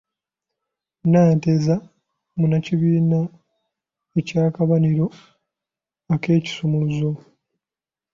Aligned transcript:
Nanteza 1.11 1.75
munnakibiina 2.37 3.19
eky'akabonero 4.19 5.05
ak'ekisumuluzo. 6.13 7.11